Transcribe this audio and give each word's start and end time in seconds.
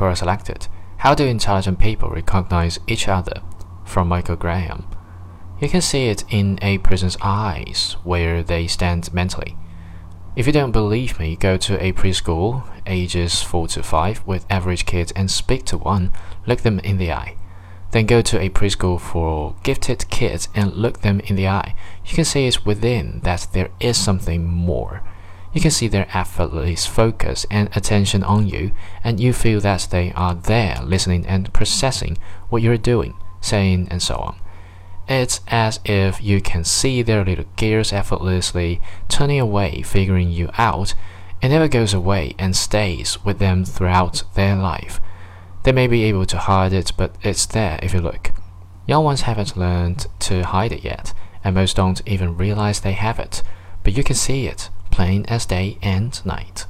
Quora 0.00 0.16
selected. 0.16 0.66
How 0.96 1.14
do 1.14 1.26
intelligent 1.26 1.78
people 1.78 2.08
recognize 2.08 2.78
each 2.86 3.06
other? 3.06 3.42
From 3.84 4.08
Michael 4.08 4.34
Graham. 4.34 4.86
You 5.60 5.68
can 5.68 5.82
see 5.82 6.06
it 6.06 6.24
in 6.30 6.58
a 6.62 6.78
person's 6.78 7.18
eyes, 7.20 7.96
where 8.02 8.42
they 8.42 8.66
stand 8.66 9.12
mentally. 9.12 9.58
If 10.34 10.46
you 10.46 10.54
don't 10.54 10.72
believe 10.72 11.20
me, 11.20 11.36
go 11.36 11.58
to 11.58 11.84
a 11.84 11.92
preschool, 11.92 12.66
ages 12.86 13.42
4 13.42 13.68
to 13.68 13.82
5, 13.82 14.26
with 14.26 14.46
average 14.48 14.86
kids 14.86 15.12
and 15.12 15.30
speak 15.30 15.66
to 15.66 15.76
one, 15.76 16.12
look 16.46 16.62
them 16.62 16.78
in 16.78 16.96
the 16.96 17.12
eye. 17.12 17.36
Then 17.90 18.06
go 18.06 18.22
to 18.22 18.40
a 18.40 18.48
preschool 18.48 18.98
for 18.98 19.54
gifted 19.62 20.08
kids 20.08 20.48
and 20.54 20.72
look 20.72 21.02
them 21.02 21.20
in 21.20 21.36
the 21.36 21.48
eye. 21.48 21.74
You 22.06 22.14
can 22.14 22.24
see 22.24 22.46
it 22.46 22.64
within 22.64 23.20
that 23.24 23.48
there 23.52 23.68
is 23.80 23.98
something 23.98 24.46
more. 24.46 25.02
You 25.52 25.60
can 25.60 25.72
see 25.72 25.88
their 25.88 26.06
effortless 26.14 26.86
focus 26.86 27.44
and 27.50 27.68
attention 27.74 28.22
on 28.22 28.46
you, 28.46 28.70
and 29.02 29.18
you 29.18 29.32
feel 29.32 29.60
that 29.60 29.88
they 29.90 30.12
are 30.12 30.34
there 30.34 30.80
listening 30.82 31.26
and 31.26 31.52
processing 31.52 32.18
what 32.48 32.62
you're 32.62 32.76
doing, 32.76 33.14
saying, 33.40 33.88
and 33.90 34.00
so 34.00 34.14
on. 34.14 34.38
It's 35.08 35.40
as 35.48 35.80
if 35.84 36.22
you 36.22 36.40
can 36.40 36.62
see 36.62 37.02
their 37.02 37.24
little 37.24 37.46
gears 37.56 37.92
effortlessly 37.92 38.80
turning 39.08 39.40
away, 39.40 39.82
figuring 39.82 40.30
you 40.30 40.50
out. 40.56 40.94
It 41.42 41.48
never 41.48 41.66
goes 41.66 41.92
away 41.92 42.36
and 42.38 42.54
stays 42.54 43.24
with 43.24 43.40
them 43.40 43.64
throughout 43.64 44.22
their 44.34 44.54
life. 44.54 45.00
They 45.64 45.72
may 45.72 45.88
be 45.88 46.04
able 46.04 46.26
to 46.26 46.38
hide 46.38 46.72
it, 46.72 46.92
but 46.96 47.16
it's 47.22 47.44
there 47.46 47.80
if 47.82 47.92
you 47.92 48.00
look. 48.00 48.30
Young 48.86 49.02
ones 49.02 49.22
haven't 49.22 49.56
learned 49.56 50.06
to 50.20 50.44
hide 50.44 50.70
it 50.70 50.84
yet, 50.84 51.12
and 51.42 51.56
most 51.56 51.74
don't 51.74 52.00
even 52.06 52.36
realize 52.36 52.80
they 52.80 52.92
have 52.92 53.18
it, 53.18 53.42
but 53.82 53.96
you 53.96 54.04
can 54.04 54.14
see 54.14 54.46
it 54.46 54.70
plain 54.90 55.24
as 55.28 55.46
day 55.46 55.78
and 55.82 56.24
night. 56.24 56.66